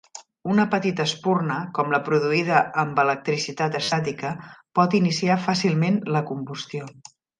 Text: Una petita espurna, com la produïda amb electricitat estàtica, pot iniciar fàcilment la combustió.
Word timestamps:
Una 0.51 0.63
petita 0.69 1.03
espurna, 1.09 1.57
com 1.79 1.93
la 1.95 1.99
produïda 2.07 2.61
amb 2.85 3.01
electricitat 3.03 3.77
estàtica, 3.81 4.33
pot 4.81 4.97
iniciar 5.01 5.37
fàcilment 5.49 6.01
la 6.17 6.25
combustió. 6.33 6.91